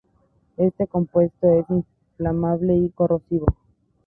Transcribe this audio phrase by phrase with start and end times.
[0.57, 3.45] Este compuesto es inflamable y corrosivo.